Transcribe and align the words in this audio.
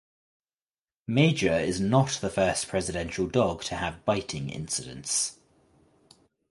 Major 1.07 1.53
is 1.53 1.79
not 1.79 2.13
the 2.21 2.31
first 2.31 2.67
presidential 2.67 3.27
dog 3.27 3.61
to 3.65 3.75
have 3.75 4.03
biting 4.03 4.49
incidents. 4.49 5.37